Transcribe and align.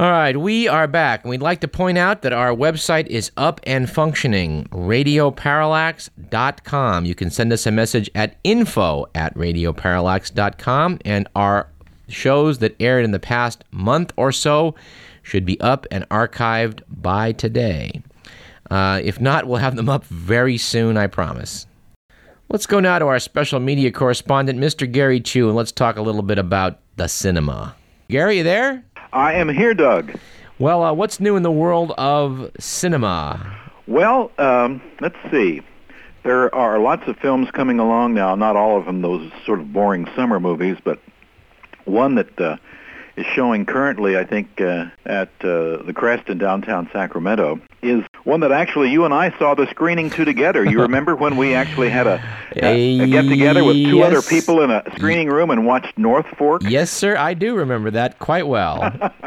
All 0.00 0.12
right, 0.12 0.36
we 0.36 0.68
are 0.68 0.86
back, 0.86 1.24
and 1.24 1.30
we'd 1.30 1.42
like 1.42 1.58
to 1.62 1.66
point 1.66 1.98
out 1.98 2.22
that 2.22 2.32
our 2.32 2.54
website 2.54 3.08
is 3.08 3.32
up 3.36 3.60
and 3.64 3.90
functioning, 3.90 4.66
radioparallax.com. 4.66 7.04
You 7.04 7.16
can 7.16 7.32
send 7.32 7.52
us 7.52 7.66
a 7.66 7.72
message 7.72 8.08
at 8.14 8.36
info 8.44 9.06
at 9.16 9.34
radioparallax.com, 9.34 11.00
and 11.04 11.26
our 11.34 11.66
shows 12.06 12.58
that 12.58 12.76
aired 12.78 13.04
in 13.04 13.10
the 13.10 13.18
past 13.18 13.64
month 13.72 14.12
or 14.16 14.30
so 14.30 14.76
should 15.24 15.44
be 15.44 15.60
up 15.60 15.84
and 15.90 16.08
archived 16.10 16.82
by 16.86 17.32
today. 17.32 18.00
Uh, 18.70 19.00
if 19.02 19.20
not, 19.20 19.48
we'll 19.48 19.58
have 19.58 19.74
them 19.74 19.88
up 19.88 20.04
very 20.04 20.58
soon, 20.58 20.96
I 20.96 21.08
promise. 21.08 21.66
Let's 22.48 22.66
go 22.66 22.78
now 22.78 23.00
to 23.00 23.06
our 23.06 23.18
special 23.18 23.58
media 23.58 23.90
correspondent, 23.90 24.60
Mr. 24.60 24.88
Gary 24.88 25.20
Chu, 25.20 25.48
and 25.48 25.56
let's 25.56 25.72
talk 25.72 25.96
a 25.96 26.02
little 26.02 26.22
bit 26.22 26.38
about 26.38 26.78
the 26.94 27.08
cinema. 27.08 27.74
Gary, 28.08 28.38
you 28.38 28.42
there? 28.42 28.84
I 29.12 29.34
am 29.34 29.48
here, 29.48 29.74
Doug. 29.74 30.18
Well, 30.58 30.82
uh, 30.82 30.92
what's 30.92 31.20
new 31.20 31.36
in 31.36 31.42
the 31.42 31.50
world 31.50 31.92
of 31.96 32.50
cinema? 32.58 33.56
Well, 33.86 34.30
um, 34.38 34.82
let's 35.00 35.16
see. 35.30 35.62
There 36.24 36.54
are 36.54 36.78
lots 36.78 37.08
of 37.08 37.16
films 37.18 37.50
coming 37.50 37.78
along 37.78 38.14
now. 38.14 38.34
Not 38.34 38.56
all 38.56 38.76
of 38.78 38.84
them 38.84 39.00
those 39.00 39.30
sort 39.46 39.60
of 39.60 39.72
boring 39.72 40.06
summer 40.14 40.40
movies, 40.40 40.76
but 40.82 41.00
one 41.84 42.16
that 42.16 42.40
uh, 42.40 42.56
is 43.16 43.24
showing 43.24 43.64
currently, 43.64 44.18
I 44.18 44.24
think, 44.24 44.60
uh, 44.60 44.86
at 45.06 45.30
uh, 45.40 45.82
the 45.82 45.92
Crest 45.94 46.28
in 46.28 46.38
downtown 46.38 46.90
Sacramento, 46.92 47.60
is 47.82 48.02
one 48.28 48.40
that 48.40 48.52
actually 48.52 48.90
you 48.90 49.04
and 49.06 49.14
I 49.14 49.36
saw 49.38 49.54
the 49.54 49.66
screening 49.70 50.10
to 50.10 50.24
together. 50.24 50.62
You 50.64 50.82
remember 50.88 51.16
when 51.16 51.36
we 51.38 51.54
actually 51.54 51.88
had 51.88 52.06
a, 52.06 52.22
a, 52.56 53.00
a 53.00 53.06
get 53.06 53.22
together 53.22 53.64
with 53.64 53.76
two 53.76 53.96
Yes. 53.96 54.06
other 54.06 54.22
people 54.22 54.60
in 54.62 54.70
a 54.70 54.82
screening 54.96 55.28
room 55.28 55.50
and 55.50 55.64
watched 55.66 55.96
North 55.96 56.26
Fork? 56.36 56.62
Yes, 56.64 56.90
sir, 56.90 57.16
I 57.16 57.32
do 57.34 57.54
remember 57.56 57.90
that 57.92 58.18
quite 58.18 58.46
well. 58.46 58.92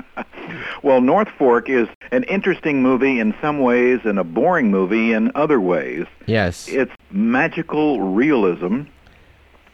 Well, 0.83 0.99
North 0.99 1.29
Fork 1.37 1.69
is 1.69 1.87
an 2.11 2.23
interesting 2.23 2.81
movie 2.81 3.19
in 3.19 3.33
some 3.39 3.59
ways 3.59 3.99
and 4.03 4.17
a 4.19 4.23
boring 4.23 4.69
movie 4.71 5.13
in 5.13 5.31
other 5.35 5.61
ways. 5.61 6.07
yes. 6.25 6.67
It's 6.67 6.91
magical 7.11 8.01
realism, 8.01 8.81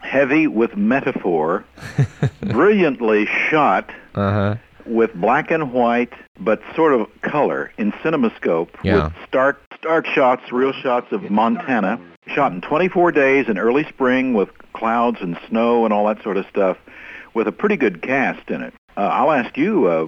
heavy 0.00 0.46
with 0.46 0.76
metaphor, 0.76 1.64
brilliantly 2.42 3.26
shot 3.50 3.90
Uh 4.14 4.30
huh. 4.32 4.54
With 4.88 5.12
black 5.14 5.50
and 5.50 5.72
white, 5.72 6.12
but 6.40 6.60
sort 6.74 6.92
of 6.94 7.06
color 7.22 7.70
in 7.78 7.92
CinemaScope 7.92 8.68
Yeah. 8.82 9.04
with 9.04 9.12
stark, 9.26 9.60
stark 9.76 10.06
shots, 10.06 10.50
real 10.52 10.72
shots 10.72 11.12
of 11.12 11.30
Montana, 11.30 12.00
shot 12.26 12.52
in 12.52 12.60
24 12.60 13.12
days 13.12 13.48
in 13.48 13.58
early 13.58 13.84
spring 13.84 14.34
with 14.34 14.48
clouds 14.72 15.18
and 15.20 15.38
snow 15.48 15.84
and 15.84 15.92
all 15.94 16.06
that 16.06 16.22
sort 16.22 16.36
of 16.36 16.46
stuff, 16.46 16.76
with 17.34 17.46
a 17.48 17.52
pretty 17.52 17.76
good 17.76 18.02
cast 18.02 18.50
in 18.50 18.62
it. 18.62 18.74
Uh, 18.96 19.02
I'll 19.02 19.30
ask 19.32 19.56
you, 19.56 19.86
uh, 19.86 20.06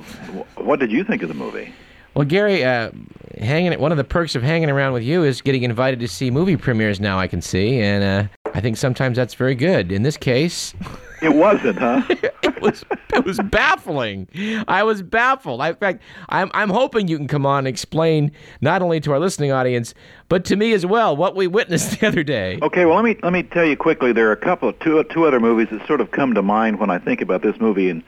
what 0.63 0.81
did 0.81 0.91
you 0.91 1.05
think 1.05 1.23
of 1.23 1.29
the 1.29 1.35
movie? 1.35 1.73
Well, 2.15 2.25
Gary, 2.27 2.65
uh, 2.65 2.91
hanging 3.39 3.79
one 3.79 3.93
of 3.93 3.99
the 3.99 4.05
perks 4.05 4.35
of 4.35 4.43
hanging 4.43 4.69
around 4.69 4.93
with 4.95 5.05
you 5.05 5.23
is 5.23 5.41
getting 5.43 5.63
invited 5.63 6.01
to 6.01 6.09
see 6.09 6.31
movie 6.31 6.57
premieres. 6.57 6.99
Now 7.01 7.19
I 7.19 7.29
can 7.29 7.41
see, 7.41 7.81
and 7.81 8.03
uh, 8.03 8.51
I 8.53 8.61
think 8.61 8.77
sometimes 8.79 9.17
that's 9.17 9.35
very 9.35 9.55
good. 9.55 9.93
In 9.93 10.03
this 10.03 10.17
case, 10.17 10.75
It 11.23 11.35
wasn't, 11.35 11.79
huh? 11.79 12.03
it 12.61 12.71
was 12.73 12.85
it 13.15 13.25
was 13.25 13.39
baffling. 13.51 14.29
I 14.69 14.83
was 14.83 15.03
baffled. 15.03 15.61
I, 15.61 15.71
in 15.71 15.77
fact, 15.77 16.03
I'm 16.29 16.51
I'm 16.55 16.71
hoping 16.71 17.09
you 17.09 17.17
can 17.17 17.29
come 17.29 17.47
on 17.47 17.61
and 17.61 17.69
explain 17.69 18.33
not 18.61 18.83
only 18.83 19.01
to 19.01 19.13
our 19.13 19.19
listening 19.19 19.53
audience 19.53 19.95
but 20.29 20.45
to 20.47 20.57
me 20.57 20.73
as 20.73 20.87
well 20.87 21.17
what 21.17 21.35
we 21.35 21.47
witnessed 21.47 21.91
the 22.01 22.07
other 22.07 22.23
day. 22.23 22.59
Okay, 22.63 22.85
well 22.85 22.97
let 22.97 23.05
me 23.05 23.17
let 23.23 23.33
me 23.33 23.43
tell 23.43 23.65
you 23.65 23.77
quickly. 23.77 24.13
There 24.13 24.29
are 24.29 24.33
a 24.33 24.37
couple 24.37 24.69
of 24.69 24.79
two 24.81 25.03
two 25.05 25.25
other 25.25 25.41
movies 25.41 25.69
that 25.71 25.87
sort 25.87 26.01
of 26.01 26.11
come 26.11 26.35
to 26.35 26.43
mind 26.43 26.81
when 26.81 26.91
I 26.91 26.99
think 26.99 27.21
about 27.21 27.43
this 27.43 27.59
movie 27.61 27.91
and 27.91 28.03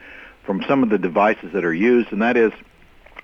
from 0.45 0.63
some 0.67 0.83
of 0.83 0.89
the 0.89 0.97
devices 0.97 1.53
that 1.53 1.63
are 1.63 1.73
used, 1.73 2.11
and 2.11 2.21
that 2.21 2.35
is 2.35 2.51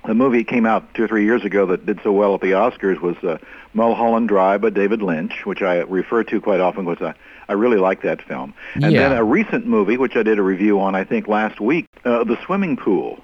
the 0.09 0.15
movie 0.15 0.43
came 0.43 0.65
out 0.65 0.91
two 0.95 1.03
or 1.03 1.07
three 1.07 1.23
years 1.23 1.45
ago 1.45 1.67
that 1.67 1.85
did 1.85 1.99
so 2.01 2.11
well 2.11 2.33
at 2.33 2.41
the 2.41 2.53
Oscars 2.53 2.99
was 2.99 3.15
uh, 3.17 3.37
Mulholland 3.75 4.27
Drive 4.27 4.59
by 4.61 4.71
David 4.71 5.03
Lynch, 5.03 5.45
which 5.45 5.61
I 5.61 5.81
refer 5.81 6.23
to 6.23 6.41
quite 6.41 6.59
often 6.59 6.83
because 6.83 7.13
I 7.13 7.13
I 7.47 7.53
really 7.53 7.77
like 7.77 8.01
that 8.01 8.19
film. 8.23 8.55
And 8.73 8.91
Yeah. 8.91 9.09
then 9.09 9.17
a 9.19 9.23
recent 9.23 9.67
movie 9.67 9.97
which 9.97 10.15
I 10.15 10.23
did 10.23 10.39
a 10.39 10.41
review 10.41 10.79
on 10.79 10.95
I 10.95 11.03
think 11.03 11.27
last 11.27 11.59
week, 11.61 11.85
uh, 12.05 12.23
The 12.23 12.39
Swimming 12.43 12.75
Pool. 12.75 13.23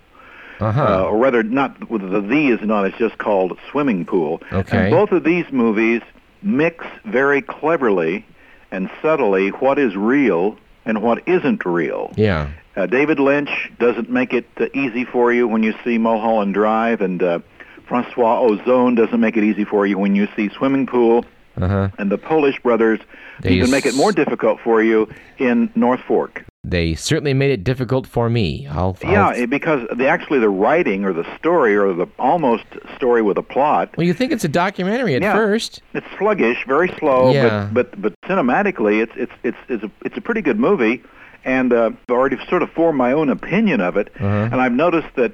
Uh-huh. 0.59 0.81
Uh, 0.81 1.03
or 1.09 1.18
rather, 1.18 1.41
not 1.41 1.79
the 1.90 2.22
"the" 2.22 2.47
is 2.50 2.62
not. 2.62 2.85
It's 2.85 2.97
just 3.00 3.18
called 3.18 3.57
Swimming 3.72 4.06
Pool. 4.06 4.44
Okay. 4.53 4.78
And 4.78 4.91
both 4.91 5.12
of 5.12 5.24
these 5.24 5.45
movies 5.51 6.03
mix 6.44 6.85
very 7.03 7.41
cleverly 7.41 8.25
and 8.72 8.91
subtly 9.01 9.50
what 9.50 9.79
is 9.79 9.95
real 9.97 10.56
and 10.85 11.01
what 11.01 11.28
isn't 11.28 11.66
real. 11.66 12.13
yeah. 12.16 12.51
Uh, 12.75 12.85
David 12.85 13.19
Lynch 13.19 13.72
doesn't 13.79 14.09
make 14.09 14.34
it 14.34 14.46
uh, 14.57 14.66
easy 14.73 15.06
for 15.06 15.31
you 15.31 15.47
when 15.47 15.63
you 15.63 15.73
see 15.85 15.97
Mulholland 15.97 16.53
Drive, 16.53 17.00
and 17.00 17.23
uh, 17.23 17.40
Francois 17.88 18.41
Ozon 18.41 18.97
doesn't 18.97 19.19
make 19.19 19.38
it 19.38 19.45
easy 19.45 19.63
for 19.63 19.88
you 19.88 19.97
when 19.97 20.13
you 20.13 20.28
see 20.35 20.50
Swimming 20.50 20.85
Pool. 20.85 21.24
Uh-huh. 21.57 21.88
And 21.97 22.12
the 22.12 22.18
Polish 22.18 22.59
brothers 22.62 23.00
They 23.41 23.53
even 23.53 23.72
make 23.72 23.85
it 23.85 23.95
more 23.95 24.12
difficult 24.12 24.59
for 24.59 24.84
you 24.84 25.09
in 25.38 25.72
North 25.74 26.01
Fork. 26.01 26.44
They 26.68 26.96
certainly 26.96 27.34
made 27.36 27.52
it 27.52 27.64
difficult 27.64 28.08
for 28.08 28.28
me. 28.30 28.68
I'll, 28.68 28.98
I'll 29.03 29.12
Yeah, 29.38 29.46
because 29.46 29.88
the 29.96 30.08
actually 30.08 30.40
the 30.40 30.50
writing 30.50 31.06
or 31.06 31.14
the 31.14 31.26
story 31.38 31.76
or 31.76 31.94
the 31.94 32.08
almost 32.18 32.64
story 32.96 33.22
with 33.22 33.38
a 33.38 33.44
plot 33.44 33.96
Well, 33.98 34.08
you 34.08 34.14
think 34.14 34.31
it's 34.31 34.44
a 34.44 34.48
documentary 34.50 35.14
at 35.16 35.22
Yeah. 35.22 35.34
first. 35.34 35.81
It's 35.94 36.08
sluggish, 36.18 36.66
very 36.66 36.90
slow, 36.98 37.31
Yeah. 37.31 37.70
but 37.72 37.92
but 38.02 38.02
but 38.02 38.22
cinematically, 38.28 39.02
it's 39.04 39.14
it's 39.16 39.31
it's 39.44 39.58
it's 39.70 39.84
a 39.84 39.92
it's 40.04 40.18
a 40.18 40.22
pretty 40.22 40.42
good 40.42 40.59
movie, 40.59 41.04
and 41.44 41.72
uh, 41.72 41.92
I've 41.92 41.98
already 42.16 42.38
sort 42.50 42.64
of 42.64 42.72
formed 42.72 42.98
my 42.98 43.12
own 43.12 43.30
opinion 43.30 43.80
of 43.80 43.96
it, 43.98 44.09
Uh-huh. 44.20 44.25
and 44.52 44.56
I've 44.56 44.74
noticed 44.74 45.16
that 45.18 45.34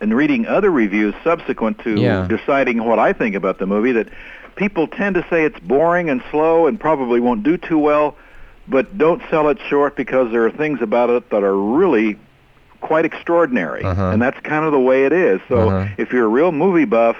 in 0.00 0.14
reading 0.14 0.46
other 0.46 0.70
reviews 0.70 1.14
subsequent 1.22 1.80
to 1.80 2.00
Yeah. 2.00 2.26
deciding 2.28 2.82
what 2.82 2.98
I 2.98 3.12
think 3.12 3.34
about 3.34 3.58
the 3.58 3.66
movie, 3.66 3.92
that 3.92 4.08
people 4.56 4.86
tend 4.86 5.16
to 5.16 5.24
say 5.28 5.44
it's 5.44 5.58
boring 5.60 6.08
and 6.08 6.22
slow 6.30 6.66
and 6.66 6.80
probably 6.80 7.20
won't 7.20 7.42
do 7.42 7.56
too 7.58 7.78
well, 7.78 8.16
but 8.68 8.96
don't 8.98 9.22
sell 9.30 9.48
it 9.48 9.58
short 9.68 9.96
because 9.96 10.30
there 10.32 10.44
are 10.46 10.50
things 10.50 10.80
about 10.82 11.10
it 11.10 11.30
that 11.30 11.42
are 11.42 11.56
really 11.56 12.18
quite 12.80 13.04
extraordinary, 13.04 13.82
Uh-huh. 13.84 14.10
and 14.12 14.20
that's 14.20 14.38
kind 14.40 14.64
of 14.64 14.72
the 14.72 14.80
way 14.80 15.04
it 15.04 15.12
is. 15.12 15.40
So 15.48 15.68
Uh-huh. 15.68 15.86
if 15.98 16.12
you're 16.12 16.24
a 16.24 16.28
real 16.28 16.52
movie 16.52 16.84
buff, 16.84 17.16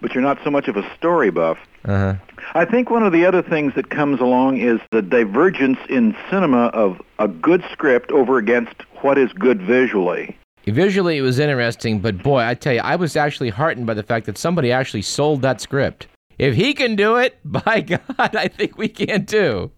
but 0.00 0.14
you're 0.14 0.22
not 0.22 0.38
so 0.44 0.50
much 0.50 0.68
of 0.68 0.76
a 0.76 0.84
story 0.94 1.30
buff, 1.30 1.58
Uh-huh. 1.84 2.14
I 2.54 2.64
think 2.64 2.90
one 2.90 3.02
of 3.04 3.12
the 3.12 3.24
other 3.24 3.42
things 3.42 3.74
that 3.74 3.90
comes 3.90 4.20
along 4.20 4.58
is 4.58 4.80
the 4.90 5.02
divergence 5.02 5.78
in 5.88 6.14
cinema 6.30 6.66
of 6.68 7.00
a 7.18 7.28
good 7.28 7.64
script 7.72 8.10
over 8.12 8.38
against 8.38 8.74
what 9.02 9.18
is 9.18 9.32
good 9.32 9.62
visually. 9.62 10.36
Visually, 10.66 11.16
it 11.16 11.22
was 11.22 11.38
interesting, 11.38 12.00
but 12.00 12.22
boy, 12.24 12.40
I 12.44 12.54
tell 12.54 12.72
you, 12.74 12.80
I 12.82 12.96
was 12.96 13.14
actually 13.16 13.50
heartened 13.50 13.86
by 13.86 13.94
the 13.94 14.02
fact 14.02 14.26
that 14.26 14.36
somebody 14.36 14.72
actually 14.72 15.02
sold 15.02 15.42
that 15.42 15.60
script. 15.60 16.08
If 16.38 16.54
he 16.56 16.74
can 16.74 16.96
do 16.96 17.16
it, 17.16 17.38
by 17.44 17.80
God, 17.80 18.00
I 18.36 18.48
think 18.48 18.76
we 18.76 18.88
can 18.88 19.26
too. 19.26 19.70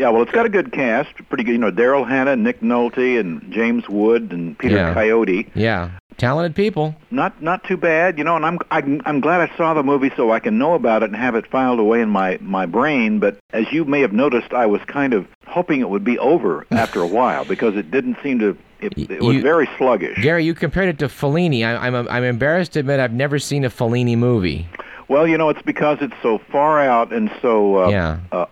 Yeah, 0.00 0.08
well, 0.08 0.22
it's 0.22 0.32
got 0.32 0.46
a 0.46 0.48
good 0.48 0.72
cast, 0.72 1.10
pretty 1.28 1.44
good. 1.44 1.52
You 1.52 1.58
know, 1.58 1.70
Daryl 1.70 2.08
Hannah, 2.08 2.34
Nick 2.34 2.60
Nolte, 2.62 3.20
and 3.20 3.52
James 3.52 3.86
Wood, 3.86 4.32
and 4.32 4.58
Peter 4.58 4.76
Yeah. 4.76 4.94
Coyote. 4.94 5.46
Yeah, 5.54 5.90
talented 6.16 6.54
people. 6.56 6.94
Not 7.10 7.42
not 7.42 7.64
too 7.64 7.76
bad, 7.76 8.16
you 8.16 8.24
know. 8.24 8.34
And 8.34 8.46
I'm 8.46 8.58
I'm 8.70 9.02
I'm 9.04 9.20
glad 9.20 9.42
I 9.42 9.54
saw 9.58 9.74
the 9.74 9.82
movie 9.82 10.10
so 10.16 10.32
I 10.32 10.40
can 10.40 10.56
know 10.56 10.72
about 10.72 11.02
it 11.02 11.10
and 11.10 11.16
have 11.16 11.34
it 11.34 11.46
filed 11.48 11.78
away 11.80 12.00
in 12.00 12.08
my 12.08 12.38
my 12.40 12.64
brain. 12.64 13.18
But 13.18 13.36
as 13.52 13.70
you 13.72 13.84
may 13.84 14.00
have 14.00 14.14
noticed, 14.14 14.54
I 14.54 14.64
was 14.64 14.80
kind 14.86 15.12
of 15.12 15.26
hoping 15.46 15.80
it 15.80 15.90
would 15.90 16.02
be 16.04 16.18
over 16.18 16.64
after 16.70 17.02
a 17.02 17.06
while 17.06 17.44
because 17.44 17.76
it 17.76 17.90
didn't 17.90 18.16
seem 18.22 18.38
to. 18.38 18.56
It, 18.80 18.96
it 18.96 19.20
was 19.20 19.36
You- 19.36 19.42
very 19.42 19.68
sluggish. 19.76 20.22
Gary, 20.22 20.46
you 20.46 20.54
compared 20.54 20.88
it 20.88 20.98
to 21.00 21.08
Fellini. 21.08 21.62
I, 21.62 21.76
I'm 21.86 21.94
I'm 22.08 22.24
embarrassed 22.24 22.72
to 22.72 22.80
admit 22.80 23.00
I've 23.00 23.12
never 23.12 23.38
seen 23.38 23.66
a 23.66 23.68
Fellini 23.68 24.16
movie. 24.16 24.66
Well, 25.08 25.26
you 25.26 25.36
know, 25.36 25.50
it's 25.50 25.60
because 25.60 25.98
it's 26.00 26.14
so 26.22 26.38
far 26.38 26.80
out 26.80 27.12
and 27.12 27.30
so 27.42 27.84
uh, 27.84 27.88
Yeah. 27.90 28.20
uh, 28.32 28.46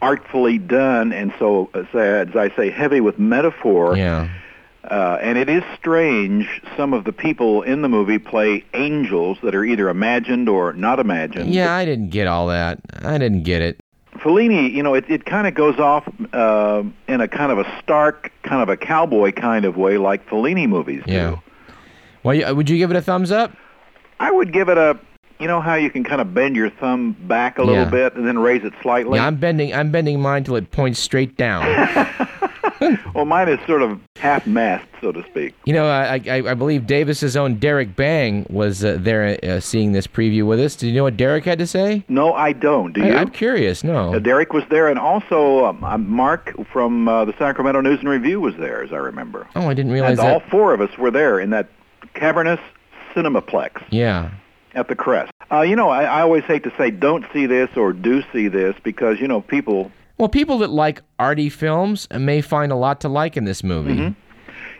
artfully 0.00 0.58
done, 0.58 1.12
and 1.12 1.32
so 1.38 1.70
as 1.74 1.86
I, 1.94 2.06
as 2.06 2.36
I 2.36 2.54
say, 2.56 2.70
heavy 2.70 3.00
with 3.00 3.18
metaphor. 3.18 3.96
Yeah. 3.96 4.28
Uh, 4.84 5.18
and 5.20 5.36
it 5.36 5.50
is 5.50 5.62
strange. 5.76 6.62
Some 6.76 6.94
of 6.94 7.04
the 7.04 7.12
people 7.12 7.62
in 7.62 7.82
the 7.82 7.88
movie 7.88 8.18
play 8.18 8.64
angels 8.72 9.36
that 9.42 9.54
are 9.54 9.64
either 9.64 9.90
imagined 9.90 10.48
or 10.48 10.72
not 10.72 10.98
imagined. 10.98 11.52
Yeah, 11.52 11.74
I 11.74 11.84
didn't 11.84 12.08
get 12.08 12.26
all 12.26 12.46
that. 12.46 12.80
I 13.02 13.18
didn't 13.18 13.42
get 13.42 13.60
it. 13.60 13.80
Fellini, 14.14 14.72
you 14.72 14.82
know, 14.82 14.94
it, 14.94 15.04
it 15.08 15.26
kind 15.26 15.46
of 15.46 15.54
goes 15.54 15.78
off 15.78 16.08
uh, 16.32 16.82
in 17.06 17.20
a 17.20 17.28
kind 17.28 17.52
of 17.52 17.58
a 17.58 17.80
stark, 17.82 18.32
kind 18.42 18.62
of 18.62 18.68
a 18.68 18.76
cowboy 18.76 19.32
kind 19.32 19.64
of 19.64 19.76
way, 19.76 19.98
like 19.98 20.26
Fellini 20.26 20.68
movies 20.68 21.02
do. 21.06 21.12
Yeah. 21.12 21.38
Well, 22.22 22.54
would 22.54 22.70
you 22.70 22.78
give 22.78 22.90
it 22.90 22.96
a 22.96 23.02
thumbs 23.02 23.30
up? 23.30 23.52
I 24.18 24.30
would 24.30 24.52
give 24.52 24.68
it 24.68 24.78
a. 24.78 24.98
You 25.40 25.46
know 25.46 25.60
how 25.60 25.74
you 25.74 25.90
can 25.90 26.02
kind 26.04 26.20
of 26.20 26.34
bend 26.34 26.56
your 26.56 26.68
thumb 26.70 27.12
back 27.26 27.58
a 27.58 27.62
little 27.62 27.84
Yeah. 27.84 27.90
bit 27.90 28.14
and 28.14 28.26
then 28.26 28.38
raise 28.38 28.64
it 28.64 28.72
slightly. 28.82 29.18
Yeah, 29.18 29.26
I'm 29.26 29.36
bending. 29.36 29.72
I'm 29.74 29.90
bending 29.92 30.20
mine 30.20 30.44
till 30.44 30.56
it 30.56 30.70
points 30.70 30.98
straight 30.98 31.36
down. 31.36 31.64
Well, 33.12 33.24
mine 33.24 33.48
is 33.48 33.58
sort 33.66 33.82
of 33.82 34.00
half 34.16 34.46
mast, 34.46 34.86
so 35.00 35.10
to 35.10 35.24
speak. 35.24 35.52
You 35.64 35.72
know, 35.72 35.88
I, 35.88 36.20
I, 36.28 36.36
I 36.50 36.54
believe 36.54 36.86
Davis's 36.86 37.36
own 37.36 37.56
Derek 37.56 37.96
Bang 37.96 38.46
was 38.48 38.84
uh, 38.84 38.96
there 39.00 39.36
uh, 39.42 39.58
seeing 39.58 39.90
this 39.92 40.06
preview 40.06 40.46
with 40.46 40.60
us. 40.60 40.76
Do 40.76 40.86
you 40.86 40.94
know 40.94 41.02
what 41.02 41.16
Derek 41.16 41.44
had 41.44 41.58
to 41.58 41.66
say? 41.66 42.04
No, 42.08 42.32
I 42.34 42.52
don't. 42.52 42.92
Do 42.92 43.02
I, 43.02 43.08
you? 43.08 43.14
I'm 43.16 43.30
curious. 43.30 43.82
No. 43.82 44.14
Uh, 44.14 44.20
Derek 44.20 44.52
was 44.52 44.62
there, 44.70 44.86
and 44.88 44.98
also 44.98 45.64
um, 45.66 45.82
uh, 45.82 45.98
Mark 45.98 46.54
from 46.72 47.08
uh, 47.08 47.24
the 47.24 47.34
Sacramento 47.36 47.80
News 47.80 47.98
and 47.98 48.08
Review 48.08 48.40
was 48.40 48.54
there, 48.56 48.82
as 48.84 48.92
I 48.92 48.98
remember. 48.98 49.48
oh, 49.56 49.68
I 49.68 49.74
didn't 49.74 49.90
realize 49.92 50.18
And 50.20 50.28
all 50.28 50.40
four 50.48 50.72
of 50.72 50.80
us 50.80 50.96
were 50.96 51.10
there 51.10 51.40
in 51.40 51.50
that 51.50 51.68
cavernous 52.14 52.60
Cinemaplex 53.12 53.82
Yeah. 53.90 54.30
At 54.78 54.88
the 54.88 54.94
Crest. 54.94 55.32
Uh, 55.50 55.60
you 55.62 55.76
know, 55.76 55.88
I, 55.88 56.04
I 56.04 56.20
always 56.22 56.44
hate 56.44 56.62
to 56.64 56.72
say 56.76 56.90
don't 56.90 57.24
see 57.32 57.46
this 57.46 57.68
or 57.76 57.92
do 57.92 58.22
see 58.32 58.48
this 58.48 58.76
because 58.82 59.20
you 59.20 59.28
know 59.28 59.40
people. 59.40 59.90
Well, 60.16 60.28
people 60.28 60.58
that 60.58 60.70
like 60.70 61.02
arty 61.18 61.48
films 61.48 62.08
may 62.10 62.40
find 62.40 62.72
a 62.72 62.76
lot 62.76 63.00
to 63.02 63.08
like 63.08 63.36
in 63.36 63.44
this 63.44 63.62
movie. 63.62 63.94
Mm-hmm. 63.94 64.20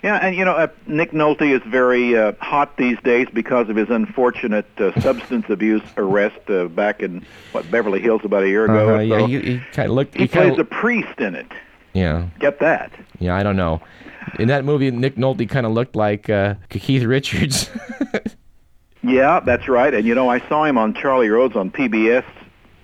Yeah, 0.03 0.17
and 0.17 0.37
you 0.37 0.45
know, 0.45 0.53
uh, 0.53 0.69
Nick 0.87 1.11
Nolte 1.11 1.51
is 1.55 1.61
very 1.67 2.17
uh, 2.17 2.33
hot 2.41 2.77
these 2.77 2.99
days 3.03 3.27
because 3.33 3.69
of 3.69 3.75
his 3.77 3.89
unfortunate 3.91 4.67
uh, 4.79 4.99
substance 5.01 5.47
abuse 5.49 5.83
arrest 5.97 6.39
uh, 6.49 6.67
back 6.67 7.03
in 7.03 7.25
what 7.53 7.69
Beverly 7.71 8.01
Hills 8.01 8.21
about 8.25 8.45
a 8.45 8.49
year 8.49 8.65
ago. 8.65 8.97
Uh, 8.97 8.99
yeah, 9.01 9.19
so. 9.19 9.27
he, 9.27 9.41
he 9.41 9.59
kind 9.73 9.89
of 9.89 9.95
looked. 9.95 10.15
he 10.15 10.29
kinda- 10.29 10.49
plays 10.55 10.59
a 10.61 10.65
priest 10.65 11.19
in 11.21 11.35
it. 11.35 11.47
yeah, 11.95 12.29
Get 12.39 12.61
that? 12.61 12.93
yeah. 13.19 13.35
I 13.35 13.43
don't 13.43 13.57
know. 13.57 13.81
In 14.39 14.49
that 14.49 14.65
movie, 14.65 14.91
Nick 14.91 15.17
Nolte 15.17 15.49
kind 15.49 15.67
of 15.67 15.73
looked 15.73 15.97
like 15.97 16.29
uh, 16.31 16.55
Keith 16.69 17.03
Richards. 17.05 17.71
Yeah, 19.09 19.41
that's 19.41 19.69
right. 19.69 19.93
And 19.95 20.05
you 20.07 20.15
know, 20.15 20.29
I 20.29 20.41
saw 20.49 20.65
him 20.65 20.79
on 20.79 20.95
Charlie 20.95 21.29
Rose 21.31 21.57
on 21.57 21.71
PBS 21.71 22.25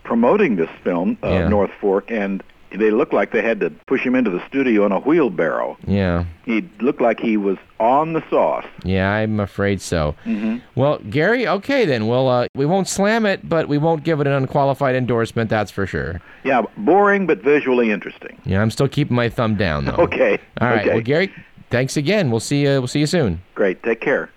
promoting 0.03 0.57
this 0.57 0.71
film, 0.83 1.17
uh, 1.23 1.29
Yeah. 1.29 1.49
North 1.49 1.71
Fork, 1.81 2.11
and 2.11 2.43
they 2.71 2.91
looked 2.91 3.13
like 3.13 3.31
they 3.31 3.41
had 3.41 3.61
to 3.61 3.71
push 3.87 4.03
him 4.03 4.17
into 4.17 4.31
the 4.31 4.45
studio 4.49 4.85
in 4.85 4.91
a 4.91 4.99
wheelbarrow. 4.99 5.77
yeah, 5.87 6.25
He 6.45 6.65
looked 6.81 7.01
like 7.01 7.21
he 7.21 7.37
was 7.37 7.57
on 7.79 8.15
the 8.15 8.23
sauce. 8.29 8.65
yeah. 8.83 9.11
I'm 9.13 9.39
afraid 9.39 9.81
so. 9.81 10.17
hmm 10.25 10.57
Well, 10.75 10.99
Gary, 11.09 11.47
okay 11.47 11.85
then. 11.85 12.09
Well, 12.09 12.29
uh, 12.29 12.47
we 12.57 12.67
won't 12.67 12.89
slam 12.89 13.27
it, 13.27 13.49
but 13.49 13.69
we 13.69 13.79
won't 13.79 14.03
give 14.03 14.21
it 14.21 14.27
an 14.27 14.33
unqualified 14.33 14.97
endorsement. 14.97 15.51
That's 15.51 15.71
for 15.71 15.87
sure. 15.87 16.21
Yeah, 16.43 16.63
boring 16.77 17.27
but 17.29 17.43
visually 17.43 17.93
interesting. 17.93 18.41
Yeah, 18.45 18.61
I'm 18.61 18.71
still 18.73 18.89
keeping 18.89 19.15
my 19.17 19.29
thumb 19.29 19.55
down 19.55 19.85
though. 19.85 19.93
Okay. 20.05 20.39
All 20.61 20.69
right. 20.69 20.81
Okay. 20.81 20.91
Well, 20.95 21.01
Gary, 21.03 21.33
thanks 21.71 21.97
again. 21.97 22.31
We'll 22.33 22.41
see 22.41 22.63
you. 22.63 22.71
We'll 22.81 22.89
see 22.89 23.01
you 23.01 23.07
soon. 23.07 23.41
Great. 23.55 23.83
Take 23.85 24.01
care. 24.01 24.31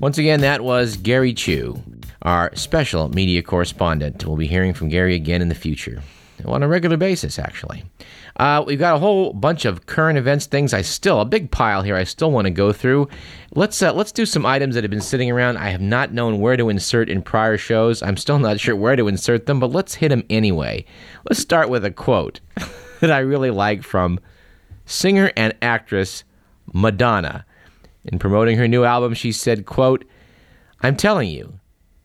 Once 0.00 0.16
again, 0.16 0.42
that 0.42 0.62
was 0.62 0.96
Gary 0.96 1.34
Chu, 1.34 1.82
our 2.22 2.54
special 2.54 3.08
media 3.08 3.42
correspondent. 3.42 4.24
We'll 4.24 4.36
be 4.36 4.46
hearing 4.46 4.72
from 4.72 4.88
Gary 4.88 5.16
again 5.16 5.42
in 5.42 5.48
the 5.48 5.56
future, 5.56 6.04
on 6.44 6.62
a 6.62 6.68
regular 6.68 6.96
basis, 6.96 7.36
actually. 7.36 7.82
Uh, 8.36 8.62
we've 8.64 8.78
got 8.78 8.94
a 8.94 9.00
whole 9.00 9.32
bunch 9.32 9.64
of 9.64 9.86
current 9.86 10.16
events 10.16 10.46
things. 10.46 10.72
I 10.72 10.82
still 10.82 11.20
a 11.20 11.24
big 11.24 11.50
pile 11.50 11.82
here. 11.82 11.96
I 11.96 12.04
still 12.04 12.30
want 12.30 12.44
to 12.44 12.52
go 12.52 12.72
through. 12.72 13.08
Let's 13.56 13.82
uh, 13.82 13.92
let's 13.92 14.12
do 14.12 14.24
some 14.24 14.46
items 14.46 14.76
that 14.76 14.84
have 14.84 14.90
been 14.92 15.00
sitting 15.00 15.32
around. 15.32 15.56
I 15.56 15.70
have 15.70 15.80
not 15.80 16.12
known 16.12 16.38
where 16.38 16.56
to 16.56 16.68
insert 16.68 17.10
in 17.10 17.20
prior 17.20 17.58
shows. 17.58 18.00
I'm 18.00 18.16
still 18.16 18.38
not 18.38 18.60
sure 18.60 18.76
where 18.76 18.94
to 18.94 19.08
insert 19.08 19.46
them, 19.46 19.58
but 19.58 19.72
let's 19.72 19.94
hit 19.94 20.10
them 20.10 20.22
anyway. 20.30 20.84
Let's 21.28 21.40
start 21.40 21.70
with 21.70 21.84
a 21.84 21.90
quote 21.90 22.38
that 23.00 23.10
I 23.10 23.18
really 23.18 23.50
like 23.50 23.82
from 23.82 24.20
singer 24.86 25.32
and 25.36 25.56
actress 25.60 26.22
Madonna. 26.72 27.44
In 28.10 28.18
promoting 28.18 28.56
her 28.56 28.66
new 28.66 28.84
album, 28.84 29.12
she 29.12 29.32
said, 29.32 29.66
quote, 29.66 30.04
I'm 30.80 30.96
telling 30.96 31.28
you 31.28 31.60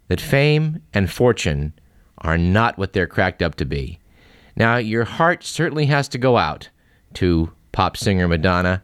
that 0.09 0.19
fame 0.19 0.81
and 0.93 1.09
fortune 1.09 1.73
are 2.17 2.37
not 2.37 2.77
what 2.77 2.91
they're 2.91 3.07
cracked 3.07 3.41
up 3.41 3.55
to 3.55 3.65
be. 3.65 3.99
Now, 4.55 4.77
your 4.77 5.05
heart 5.05 5.43
certainly 5.43 5.85
has 5.85 6.09
to 6.09 6.17
go 6.17 6.37
out 6.37 6.69
to 7.15 7.51
pop 7.71 7.95
singer 7.95 8.27
Madonna, 8.27 8.83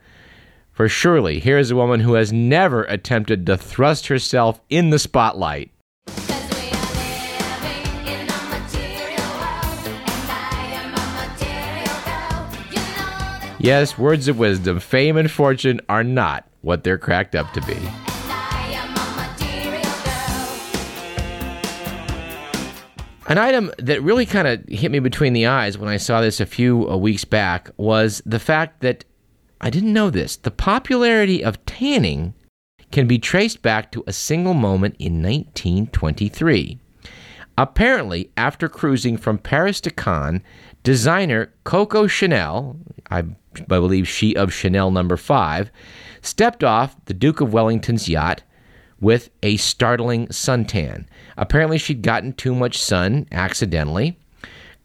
for 0.72 0.88
surely 0.88 1.40
here 1.40 1.58
is 1.58 1.72
a 1.72 1.76
woman 1.76 2.00
who 2.00 2.14
has 2.14 2.32
never 2.32 2.84
attempted 2.86 3.46
to 3.46 3.58
thrust 3.58 4.08
herself 4.08 4.62
in 4.70 4.90
the 4.90 5.00
spotlight. 5.00 5.72
Yes, 13.62 13.98
words 13.98 14.30
of 14.30 14.40
wisdom, 14.40 14.80
fame 14.80 15.18
and 15.18 15.30
fortune 15.30 15.82
are 15.90 16.04
not 16.04 16.49
what 16.62 16.84
they're 16.84 16.98
cracked 16.98 17.36
up 17.36 17.52
to 17.54 17.62
be. 17.62 17.78
An 23.28 23.38
item 23.38 23.72
that 23.78 24.02
really 24.02 24.26
kind 24.26 24.48
of 24.48 24.68
hit 24.68 24.92
me 24.92 24.98
between 24.98 25.34
the 25.34 25.46
eyes 25.46 25.78
when 25.78 25.88
I 25.88 25.98
saw 25.98 26.20
this 26.20 26.40
a 26.40 26.48
few 26.48 26.90
uh, 26.90 26.98
weeks 26.98 27.26
back 27.26 27.70
was 27.78 28.24
the 28.26 28.40
fact 28.40 28.82
that 28.82 29.06
I 29.62 29.70
didn't 29.70 29.94
know 29.94 30.10
this. 30.10 30.36
The 30.36 30.50
popularity 30.50 31.44
of 31.44 31.64
tanning 31.66 32.34
can 32.92 33.08
be 33.08 33.20
traced 33.20 33.62
back 33.62 33.92
to 33.92 34.04
a 34.08 34.14
single 34.14 34.56
moment 34.56 34.96
in 34.98 35.22
1923. 35.22 36.80
Apparently, 37.60 38.32
after 38.38 38.70
cruising 38.70 39.18
from 39.18 39.38
Paris 39.38 39.82
to 39.82 39.92
Cannes, 39.92 40.42
designer 40.82 41.52
Coco 41.66 42.08
Chanel, 42.08 42.78
I 43.12 43.24
believe 43.68 44.08
she 44.08 44.34
of 44.34 44.54
Chanel 44.54 44.92
number 44.92 45.18
5, 45.18 45.70
stepped 46.22 46.64
off 46.64 46.96
the 47.04 47.14
Duke 47.14 47.42
of 47.42 47.52
Wellington's 47.52 48.08
yacht 48.08 48.44
with 49.02 49.30
a 49.44 49.58
startling 49.58 50.28
suntan. 50.28 51.06
Apparently, 51.36 51.78
she'd 51.78 52.02
gotten 52.02 52.32
too 52.32 52.56
much 52.56 52.82
sun 52.82 53.28
accidentally 53.30 54.18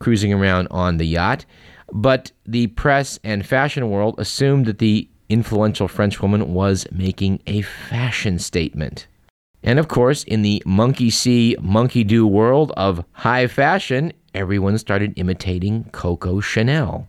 cruising 0.01 0.33
around 0.33 0.67
on 0.73 0.97
the 0.97 1.07
yacht, 1.07 1.47
but 1.93 2.33
the 2.45 2.67
press 2.67 3.21
and 3.23 3.47
fashion 3.47 3.89
world 3.89 4.17
assumed 4.19 4.67
that 4.67 4.81
the 4.81 5.09
influential 5.29 5.87
Frenchwoman 5.87 6.53
was 6.53 6.89
making 6.91 7.41
a 7.47 7.63
fashion 7.63 8.37
statement. 8.41 9.07
And 9.65 9.79
of 9.79 9.89
course, 9.89 10.25
in 10.25 10.43
the 10.43 10.63
monkey 10.67 11.09
see, 11.09 11.57
monkey 11.59 12.05
do 12.05 12.27
world 12.27 12.71
of 12.77 13.03
high 13.13 13.47
fashion, 13.47 14.13
everyone 14.35 14.77
started 14.77 15.15
imitating 15.17 15.85
Coco 15.85 16.41
Chanel. 16.41 17.09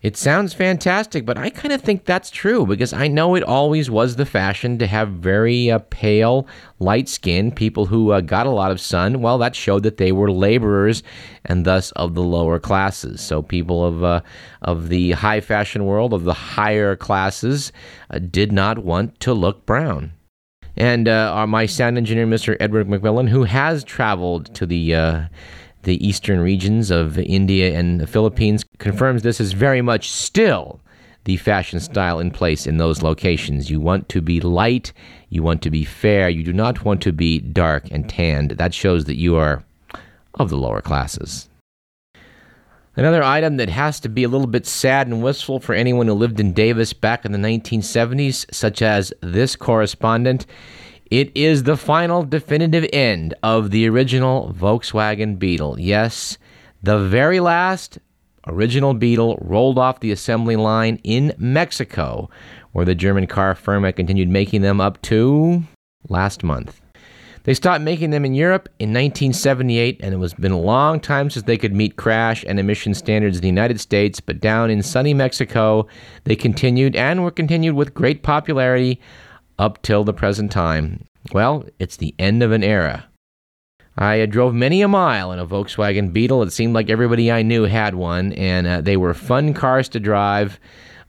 It 0.00 0.16
sounds 0.16 0.54
fantastic, 0.54 1.26
but 1.26 1.36
I 1.36 1.50
kind 1.50 1.74
of 1.74 1.82
think 1.82 2.06
that's 2.06 2.30
true 2.30 2.64
because 2.64 2.94
I 2.94 3.06
know 3.06 3.34
it 3.34 3.42
always 3.42 3.90
was 3.90 4.16
the 4.16 4.24
fashion 4.24 4.78
to 4.78 4.86
have 4.86 5.10
very 5.10 5.70
uh, 5.70 5.80
pale, 5.90 6.46
light 6.78 7.06
skin 7.06 7.52
people 7.52 7.84
who 7.84 8.12
uh, 8.12 8.22
got 8.22 8.46
a 8.46 8.50
lot 8.50 8.70
of 8.70 8.80
sun. 8.80 9.20
Well, 9.20 9.36
that 9.36 9.54
showed 9.54 9.82
that 9.82 9.98
they 9.98 10.10
were 10.10 10.32
laborers 10.32 11.02
and 11.44 11.66
thus 11.66 11.90
of 11.92 12.14
the 12.14 12.22
lower 12.22 12.58
classes. 12.58 13.20
So 13.20 13.42
people 13.42 13.84
of 13.84 14.02
uh, 14.02 14.22
of 14.62 14.88
the 14.88 15.10
high 15.10 15.42
fashion 15.42 15.84
world, 15.84 16.14
of 16.14 16.24
the 16.24 16.32
higher 16.32 16.96
classes, 16.96 17.70
uh, 18.08 18.20
did 18.20 18.52
not 18.52 18.78
want 18.78 19.20
to 19.20 19.34
look 19.34 19.66
brown. 19.66 20.14
And 20.76 21.08
uh, 21.08 21.32
our, 21.34 21.46
my 21.46 21.66
sound 21.66 21.96
engineer, 21.96 22.26
Mr. 22.26 22.56
Edward 22.60 22.88
McMillan, 22.88 23.28
who 23.28 23.44
has 23.44 23.84
traveled 23.84 24.54
to 24.54 24.66
the 24.66 24.94
uh, 24.94 25.22
the 25.82 26.06
eastern 26.06 26.40
regions 26.40 26.90
of 26.90 27.18
India 27.18 27.78
and 27.78 28.00
the 28.00 28.06
Philippines, 28.06 28.64
confirms 28.78 29.22
this 29.22 29.40
is 29.40 29.52
very 29.52 29.80
much 29.80 30.10
still 30.10 30.80
the 31.24 31.36
fashion 31.36 31.80
style 31.80 32.18
in 32.18 32.30
place 32.30 32.66
in 32.66 32.78
those 32.78 33.02
locations. 33.02 33.70
You 33.70 33.80
want 33.80 34.08
to 34.10 34.20
be 34.20 34.40
light, 34.40 34.92
you 35.28 35.42
want 35.42 35.62
to 35.62 35.70
be 35.70 35.84
fair, 35.84 36.28
you 36.28 36.42
do 36.42 36.52
not 36.52 36.84
want 36.84 37.02
to 37.02 37.12
be 37.12 37.40
dark 37.40 37.90
and 37.90 38.08
tanned. 38.08 38.52
That 38.52 38.74
shows 38.74 39.04
that 39.04 39.16
you 39.16 39.36
are 39.36 39.62
of 40.34 40.50
the 40.50 40.56
lower 40.56 40.80
classes. 40.80 41.49
Another 42.96 43.22
item 43.22 43.56
that 43.58 43.68
has 43.68 44.00
to 44.00 44.08
be 44.08 44.24
a 44.24 44.28
little 44.28 44.48
bit 44.48 44.66
sad 44.66 45.06
and 45.06 45.22
wistful 45.22 45.60
for 45.60 45.74
anyone 45.74 46.08
who 46.08 46.12
lived 46.12 46.40
in 46.40 46.52
Davis 46.52 46.92
back 46.92 47.24
in 47.24 47.30
the 47.30 47.38
1970s, 47.38 48.52
such 48.52 48.82
as 48.82 49.12
this 49.20 49.54
correspondent, 49.54 50.44
it 51.08 51.30
is 51.36 51.62
the 51.62 51.76
final 51.76 52.24
definitive 52.24 52.88
end 52.92 53.32
of 53.44 53.70
the 53.70 53.88
original 53.88 54.52
Volkswagen 54.58 55.38
Beetle. 55.38 55.78
Yes, 55.78 56.36
the 56.82 56.98
very 56.98 57.38
last 57.38 57.98
original 58.48 58.94
Beetle 58.94 59.38
rolled 59.40 59.78
off 59.78 60.00
the 60.00 60.10
assembly 60.10 60.56
line 60.56 61.00
in 61.04 61.32
Mexico, 61.38 62.28
where 62.72 62.84
the 62.84 62.96
German 62.96 63.28
car 63.28 63.54
firm 63.54 63.84
had 63.84 63.94
continued 63.96 64.28
making 64.28 64.62
them 64.62 64.80
up 64.80 65.00
to 65.02 65.62
last 66.08 66.42
month. 66.42 66.79
They 67.44 67.54
stopped 67.54 67.82
making 67.82 68.10
them 68.10 68.24
in 68.24 68.34
Europe 68.34 68.68
in 68.78 68.90
1978, 68.90 70.00
and 70.02 70.12
it 70.12 70.18
was 70.18 70.34
been 70.34 70.52
a 70.52 70.60
long 70.60 71.00
time 71.00 71.30
since 71.30 71.46
they 71.46 71.56
could 71.56 71.74
meet 71.74 71.96
crash 71.96 72.44
and 72.46 72.60
emission 72.60 72.92
standards 72.92 73.38
in 73.38 73.42
the 73.42 73.48
United 73.48 73.80
States. 73.80 74.20
But 74.20 74.40
down 74.40 74.70
in 74.70 74.82
sunny 74.82 75.14
Mexico, 75.14 75.86
they 76.24 76.36
continued 76.36 76.94
and 76.96 77.22
were 77.22 77.30
continued 77.30 77.76
with 77.76 77.94
great 77.94 78.22
popularity 78.22 79.00
up 79.58 79.80
till 79.82 80.04
the 80.04 80.12
present 80.12 80.52
time. 80.52 81.04
Well, 81.32 81.64
it's 81.78 81.96
the 81.96 82.14
end 82.18 82.42
of 82.42 82.52
an 82.52 82.62
era. 82.62 83.06
I 83.96 84.24
drove 84.26 84.54
many 84.54 84.82
a 84.82 84.88
mile 84.88 85.32
in 85.32 85.38
a 85.38 85.46
Volkswagen 85.46 86.12
Beetle. 86.12 86.42
It 86.42 86.52
seemed 86.52 86.74
like 86.74 86.88
everybody 86.88 87.30
I 87.30 87.42
knew 87.42 87.64
had 87.64 87.94
one, 87.94 88.32
and 88.34 88.66
uh, 88.66 88.80
they 88.80 88.96
were 88.96 89.12
fun 89.14 89.52
cars 89.52 89.88
to 89.90 90.00
drive. 90.00 90.58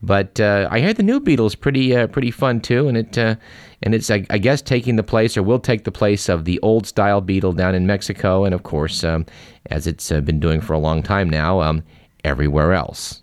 But 0.03 0.39
uh, 0.39 0.67
I 0.71 0.79
hear 0.79 0.93
the 0.93 1.03
new 1.03 1.19
Beetle's 1.19 1.53
pretty 1.53 1.95
uh, 1.95 2.07
pretty 2.07 2.31
fun 2.31 2.59
too, 2.59 2.87
and 2.87 2.97
it 2.97 3.17
uh, 3.17 3.35
and 3.83 3.93
it's 3.93 4.09
I, 4.09 4.25
I 4.29 4.39
guess 4.39 4.61
taking 4.61 4.95
the 4.95 5.03
place 5.03 5.37
or 5.37 5.43
will 5.43 5.59
take 5.59 5.83
the 5.83 5.91
place 5.91 6.27
of 6.27 6.45
the 6.45 6.59
old 6.61 6.87
style 6.87 7.21
Beetle 7.21 7.53
down 7.53 7.75
in 7.75 7.85
Mexico, 7.85 8.43
and 8.43 8.55
of 8.55 8.63
course, 8.63 9.03
um, 9.03 9.25
as 9.67 9.85
it's 9.85 10.11
uh, 10.11 10.21
been 10.21 10.39
doing 10.39 10.59
for 10.59 10.73
a 10.73 10.79
long 10.79 11.03
time 11.03 11.29
now, 11.29 11.61
um, 11.61 11.83
everywhere 12.23 12.73
else. 12.73 13.21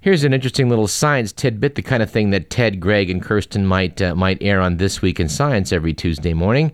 Here's 0.00 0.24
an 0.24 0.32
interesting 0.32 0.68
little 0.68 0.88
science 0.88 1.32
tidbit, 1.32 1.76
the 1.76 1.82
kind 1.82 2.02
of 2.02 2.10
thing 2.10 2.30
that 2.30 2.50
Ted, 2.50 2.80
Greg, 2.80 3.08
and 3.08 3.22
Kirsten 3.22 3.64
might 3.64 4.02
uh, 4.02 4.14
might 4.16 4.38
air 4.40 4.60
on 4.60 4.78
This 4.78 5.02
Week 5.02 5.20
in 5.20 5.28
Science 5.28 5.72
every 5.72 5.94
Tuesday 5.94 6.34
morning. 6.34 6.72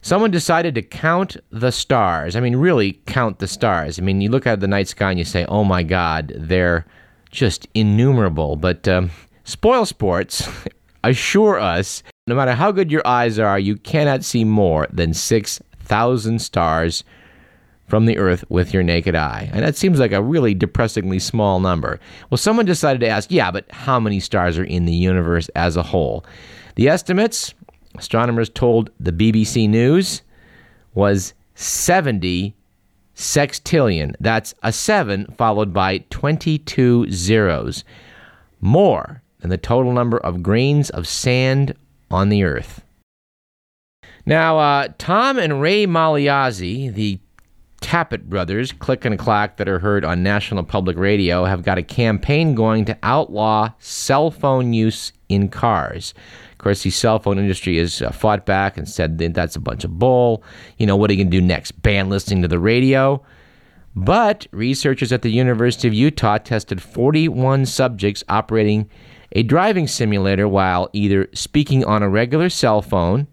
Someone 0.00 0.32
decided 0.32 0.74
to 0.74 0.82
count 0.82 1.36
the 1.50 1.70
stars. 1.70 2.34
I 2.34 2.40
mean, 2.40 2.56
really 2.56 3.00
count 3.06 3.38
the 3.38 3.46
stars. 3.46 4.00
I 4.00 4.02
mean, 4.02 4.20
you 4.20 4.30
look 4.30 4.48
at 4.48 4.58
the 4.58 4.66
night 4.66 4.88
sky 4.88 5.10
and 5.10 5.18
you 5.18 5.24
say, 5.24 5.44
"Oh 5.44 5.62
my 5.62 5.84
God, 5.84 6.32
they're 6.36 6.86
just 7.32 7.66
innumerable. 7.74 8.54
But 8.54 8.86
um, 8.86 9.10
spoil 9.42 9.84
sports 9.84 10.48
assure 11.04 11.58
us 11.58 12.04
no 12.28 12.36
matter 12.36 12.52
how 12.52 12.70
good 12.70 12.92
your 12.92 13.04
eyes 13.04 13.40
are, 13.40 13.58
you 13.58 13.76
cannot 13.76 14.22
see 14.22 14.44
more 14.44 14.86
than 14.92 15.12
6,000 15.12 16.38
stars 16.38 17.02
from 17.88 18.06
the 18.06 18.16
Earth 18.16 18.44
with 18.48 18.72
your 18.72 18.84
naked 18.84 19.16
eye. 19.16 19.50
And 19.52 19.64
that 19.64 19.76
seems 19.76 19.98
like 19.98 20.12
a 20.12 20.22
really 20.22 20.54
depressingly 20.54 21.18
small 21.18 21.58
number. 21.58 21.98
Well, 22.30 22.38
someone 22.38 22.64
decided 22.64 23.00
to 23.00 23.08
ask, 23.08 23.30
yeah, 23.32 23.50
but 23.50 23.70
how 23.72 23.98
many 23.98 24.20
stars 24.20 24.56
are 24.56 24.64
in 24.64 24.84
the 24.84 24.94
universe 24.94 25.48
as 25.56 25.76
a 25.76 25.82
whole? 25.82 26.24
The 26.76 26.88
estimates, 26.88 27.54
astronomers 27.96 28.48
told 28.48 28.90
the 29.00 29.12
BBC 29.12 29.68
News, 29.68 30.22
was 30.94 31.34
70 31.56 32.54
sextillion. 33.22 34.14
That's 34.20 34.54
a 34.62 34.72
7 34.72 35.26
followed 35.36 35.72
by 35.72 35.98
22 36.10 37.10
zeros. 37.10 37.84
More 38.60 39.22
than 39.40 39.50
the 39.50 39.56
total 39.56 39.92
number 39.92 40.18
of 40.18 40.42
grains 40.42 40.90
of 40.90 41.06
sand 41.06 41.74
on 42.10 42.28
the 42.28 42.44
Earth. 42.44 42.82
Now, 44.24 44.58
uh, 44.58 44.88
Tom 44.98 45.38
and 45.38 45.60
Ray 45.60 45.86
Magliozzi, 45.86 46.92
the 46.92 47.18
Tappet 47.80 48.24
brothers, 48.24 48.70
Click 48.70 49.04
and 49.04 49.18
Clack, 49.18 49.56
that 49.56 49.68
are 49.68 49.80
heard 49.80 50.04
on 50.04 50.22
National 50.22 50.62
Public 50.62 50.96
Radio, 50.96 51.44
have 51.44 51.64
got 51.64 51.78
a 51.78 51.82
campaign 51.82 52.54
going 52.54 52.84
to 52.84 52.96
outlaw 53.02 53.72
cell 53.80 54.30
phone 54.30 54.72
use 54.72 55.12
in 55.28 55.48
cars. 55.48 56.14
Of 56.62 56.64
course, 56.64 56.84
the 56.84 56.90
cell 56.90 57.18
phone 57.18 57.40
industry 57.40 57.78
has 57.78 58.00
uh, 58.00 58.12
fought 58.12 58.46
back 58.46 58.76
and 58.78 58.88
said 58.88 59.18
that 59.18 59.34
that's 59.34 59.56
a 59.56 59.60
bunch 59.60 59.82
of 59.82 59.98
bull. 59.98 60.44
You 60.78 60.86
know, 60.86 60.94
what 60.94 61.10
are 61.10 61.14
you 61.14 61.24
going 61.24 61.32
to 61.32 61.40
do 61.40 61.44
next? 61.44 61.72
Ban 61.82 62.08
listening 62.08 62.40
to 62.42 62.46
the 62.46 62.60
radio? 62.60 63.20
But 63.96 64.46
researchers 64.52 65.10
at 65.10 65.22
the 65.22 65.32
University 65.32 65.88
of 65.88 65.94
Utah 65.94 66.38
tested 66.38 66.80
41 66.80 67.66
subjects 67.66 68.22
operating 68.28 68.88
a 69.32 69.42
driving 69.42 69.88
simulator 69.88 70.46
while 70.46 70.88
either 70.92 71.28
speaking 71.34 71.84
on 71.84 72.00
a 72.00 72.08
regular 72.08 72.48
cell 72.48 72.80
phone, 72.80 73.26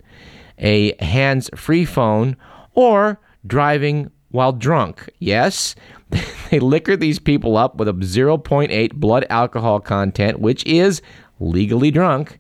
a 0.57 0.95
hands 1.00 1.51
free 1.55 1.86
phone, 1.86 2.36
or 2.74 3.21
driving 3.45 4.09
while 4.29 4.53
drunk. 4.53 5.07
Yes, 5.19 5.75
they 6.50 6.59
liquored 6.59 7.00
these 7.00 7.19
people 7.19 7.57
up 7.57 7.75
with 7.75 7.89
a 7.89 7.93
0.8 7.93 8.93
blood 8.95 9.27
alcohol 9.29 9.79
content, 9.79 10.39
which 10.39 10.65
is 10.65 11.03
legally 11.39 11.91
drunk, 11.91 12.39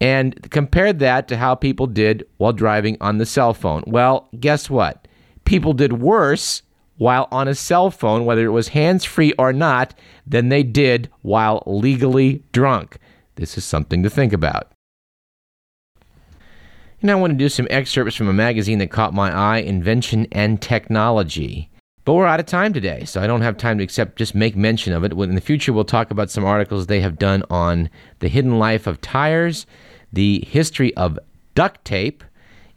and 0.00 0.50
compared 0.50 0.98
that 1.00 1.28
to 1.28 1.36
how 1.36 1.54
people 1.54 1.86
did 1.86 2.26
while 2.38 2.52
driving 2.52 2.96
on 3.00 3.18
the 3.18 3.26
cell 3.26 3.52
phone. 3.52 3.84
Well, 3.86 4.28
guess 4.38 4.70
what? 4.70 5.06
People 5.44 5.72
did 5.72 6.00
worse 6.00 6.62
while 6.96 7.28
on 7.30 7.48
a 7.48 7.54
cell 7.54 7.90
phone, 7.90 8.24
whether 8.24 8.44
it 8.44 8.50
was 8.50 8.68
hands 8.68 9.04
free 9.04 9.32
or 9.38 9.52
not, 9.52 9.94
than 10.26 10.48
they 10.48 10.62
did 10.62 11.08
while 11.22 11.62
legally 11.66 12.42
drunk. 12.52 12.98
This 13.36 13.56
is 13.56 13.64
something 13.64 14.02
to 14.02 14.10
think 14.10 14.32
about. 14.32 14.72
And 17.00 17.10
I 17.10 17.14
want 17.14 17.32
to 17.32 17.38
do 17.38 17.48
some 17.48 17.66
excerpts 17.70 18.16
from 18.16 18.28
a 18.28 18.34
magazine 18.34 18.78
that 18.78 18.90
caught 18.90 19.14
my 19.14 19.34
eye 19.34 19.58
Invention 19.58 20.26
and 20.32 20.60
Technology. 20.60 21.69
But 22.04 22.14
we're 22.14 22.26
out 22.26 22.40
of 22.40 22.46
time 22.46 22.72
today, 22.72 23.04
so 23.04 23.20
I 23.20 23.26
don't 23.26 23.42
have 23.42 23.56
time 23.56 23.78
to 23.78 23.84
except 23.84 24.16
just 24.16 24.34
make 24.34 24.56
mention 24.56 24.92
of 24.92 25.04
it. 25.04 25.12
In 25.12 25.34
the 25.34 25.40
future, 25.40 25.72
we'll 25.72 25.84
talk 25.84 26.10
about 26.10 26.30
some 26.30 26.44
articles 26.44 26.86
they 26.86 27.00
have 27.00 27.18
done 27.18 27.42
on 27.50 27.90
the 28.20 28.28
hidden 28.28 28.58
life 28.58 28.86
of 28.86 29.00
tires, 29.00 29.66
the 30.12 30.44
history 30.48 30.94
of 30.96 31.18
duct 31.54 31.84
tape, 31.84 32.24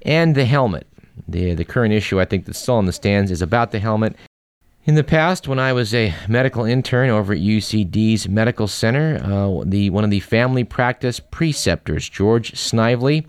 and 0.01 0.35
the 0.35 0.45
helmet. 0.45 0.87
The, 1.27 1.53
the 1.53 1.63
current 1.63 1.93
issue, 1.93 2.19
I 2.19 2.25
think, 2.25 2.45
that's 2.45 2.59
still 2.59 2.75
on 2.75 2.85
the 2.85 2.91
stands 2.91 3.31
is 3.31 3.41
about 3.41 3.71
the 3.71 3.79
helmet. 3.79 4.15
In 4.85 4.95
the 4.95 5.03
past, 5.03 5.47
when 5.47 5.59
I 5.59 5.71
was 5.71 5.93
a 5.93 6.13
medical 6.27 6.65
intern 6.65 7.09
over 7.09 7.31
at 7.31 7.39
UCD's 7.39 8.27
Medical 8.27 8.67
Center, 8.67 9.21
uh, 9.23 9.63
the 9.65 9.89
one 9.89 10.03
of 10.03 10.09
the 10.09 10.19
family 10.19 10.65
practice 10.65 11.21
preceptors, 11.21 12.09
George 12.09 12.57
Snively, 12.57 13.25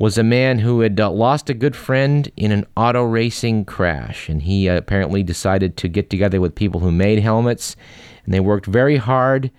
was 0.00 0.16
a 0.16 0.24
man 0.24 0.58
who 0.58 0.80
had 0.80 0.98
uh, 0.98 1.10
lost 1.10 1.50
a 1.50 1.54
good 1.54 1.76
friend 1.76 2.32
in 2.34 2.50
an 2.52 2.66
auto 2.74 3.02
racing 3.04 3.66
crash, 3.66 4.30
and 4.30 4.42
he 4.42 4.66
uh, 4.66 4.74
apparently 4.74 5.22
decided 5.22 5.76
to 5.76 5.88
get 5.88 6.08
together 6.08 6.40
with 6.40 6.54
people 6.54 6.80
who 6.80 6.90
made 6.90 7.18
helmets, 7.18 7.76
and 8.24 8.32
they 8.32 8.40
worked 8.40 8.64
very 8.64 8.96
hard 8.96 9.50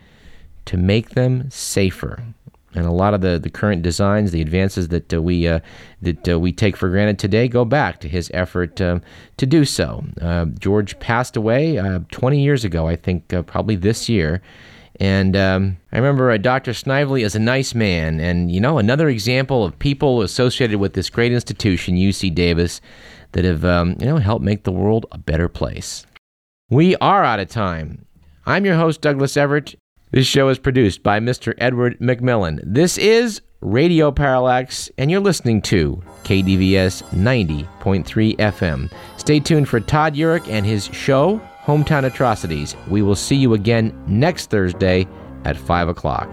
to 0.65 0.77
make 0.77 1.11
them 1.11 1.47
safer. 1.51 2.23
And 2.73 2.87
a 2.87 2.91
lot 2.91 3.13
of 3.13 3.21
the, 3.21 3.37
the 3.37 3.51
current 3.51 3.83
designs, 3.83 4.31
the 4.31 4.41
advances 4.41 4.87
that 4.87 5.13
uh, 5.13 5.21
we 5.21 5.47
uh, 5.47 5.59
that 6.01 6.27
uh, 6.27 6.39
we 6.39 6.51
take 6.51 6.75
for 6.75 6.89
granted 6.89 7.19
today, 7.19 7.47
go 7.47 7.63
back 7.63 7.99
to 7.99 8.07
his 8.07 8.31
effort 8.33 8.81
um, 8.81 9.03
to 9.37 9.45
do 9.45 9.63
so. 9.63 10.03
Uh, 10.19 10.45
George 10.57 10.97
passed 10.99 11.37
away 11.37 11.77
uh, 11.77 11.99
20 12.11 12.41
years 12.41 12.65
ago, 12.65 12.87
I 12.87 12.95
think, 12.95 13.27
probably 13.45 13.75
this 13.75 14.09
year. 14.09 14.41
And 15.01 15.35
um, 15.35 15.77
I 15.91 15.97
remember 15.97 16.29
uh, 16.29 16.37
Dr. 16.37 16.75
Snively 16.75 17.23
is 17.23 17.33
a 17.33 17.39
nice 17.39 17.73
man, 17.73 18.19
and 18.19 18.51
you 18.51 18.61
know 18.61 18.77
another 18.77 19.09
example 19.09 19.65
of 19.65 19.79
people 19.79 20.21
associated 20.21 20.77
with 20.77 20.93
this 20.93 21.09
great 21.09 21.31
institution, 21.31 21.95
UC 21.95 22.35
Davis, 22.35 22.81
that 23.31 23.43
have 23.43 23.65
um, 23.65 23.95
you 23.99 24.05
know 24.05 24.17
helped 24.17 24.45
make 24.45 24.63
the 24.63 24.71
world 24.71 25.07
a 25.11 25.17
better 25.17 25.49
place. 25.49 26.05
We 26.69 26.95
are 26.97 27.23
out 27.23 27.39
of 27.39 27.49
time. 27.49 28.05
I'm 28.45 28.63
your 28.63 28.75
host, 28.75 29.01
Douglas 29.01 29.35
Everett. 29.35 29.73
This 30.11 30.27
show 30.27 30.49
is 30.49 30.59
produced 30.59 31.01
by 31.01 31.19
Mr. 31.19 31.55
Edward 31.57 31.97
McMillan. 31.99 32.59
This 32.63 32.99
is 32.99 33.41
Radio 33.61 34.11
Parallax, 34.11 34.91
and 34.99 35.09
you're 35.09 35.19
listening 35.19 35.63
to 35.63 35.99
KDVS 36.25 37.01
90.3 37.05 38.37
FM. 38.37 38.91
Stay 39.17 39.39
tuned 39.39 39.67
for 39.67 39.79
Todd 39.79 40.13
Urich 40.13 40.47
and 40.47 40.63
his 40.63 40.85
show, 40.85 41.41
Hometown 41.65 42.05
Atrocities. 42.05 42.75
We 42.87 43.01
will 43.01 43.15
see 43.15 43.35
you 43.35 43.53
again 43.53 43.93
next 44.07 44.49
Thursday 44.49 45.07
at 45.45 45.57
5 45.57 45.89
o'clock. 45.89 46.29